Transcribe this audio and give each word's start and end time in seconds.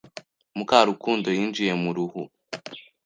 Mukarukundo 0.57 1.27
yinjiye 1.37 1.73
mu 1.81 1.89
ruhu. 1.95 2.21